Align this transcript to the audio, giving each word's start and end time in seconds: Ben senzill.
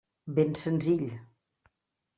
Ben 0.27 0.55
senzill. 0.55 1.07